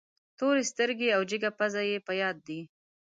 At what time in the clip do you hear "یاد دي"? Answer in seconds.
2.21-2.61